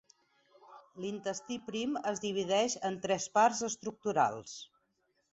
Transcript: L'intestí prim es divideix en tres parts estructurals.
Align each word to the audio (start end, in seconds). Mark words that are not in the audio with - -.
L'intestí 1.01 1.57
prim 1.67 1.93
es 2.11 2.21
divideix 2.23 2.77
en 2.89 2.97
tres 3.03 3.27
parts 3.35 3.61
estructurals. 3.69 4.55